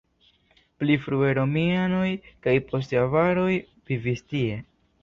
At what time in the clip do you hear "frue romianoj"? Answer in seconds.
1.03-2.09